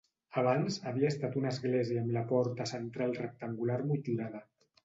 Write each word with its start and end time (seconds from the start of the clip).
Abans 0.41 0.77
havia 0.91 1.11
estat 1.15 1.37
una 1.43 1.51
església 1.57 2.03
amb 2.05 2.15
la 2.17 2.25
porta 2.33 2.69
central 2.73 3.17
rectangular 3.23 3.81
motllurada. 3.93 4.47